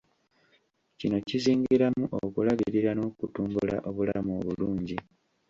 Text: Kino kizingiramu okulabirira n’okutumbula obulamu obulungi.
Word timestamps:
Kino 0.99 1.17
kizingiramu 1.27 2.05
okulabirira 2.25 2.91
n’okutumbula 2.95 3.75
obulamu 3.89 4.31
obulungi. 4.39 4.97